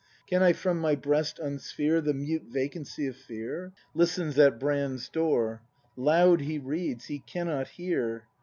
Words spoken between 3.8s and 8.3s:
[Listens at Brand's door.] Loud he read's, he cannot hear.